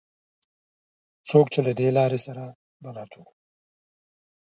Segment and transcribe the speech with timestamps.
[1.29, 2.43] څوک چې له دې لارې سره
[2.83, 3.25] بلد وو.